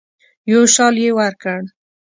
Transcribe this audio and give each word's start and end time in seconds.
یو 0.51 0.61
شال 0.73 0.95
یې 1.03 1.11
ورکړ. 1.19 1.59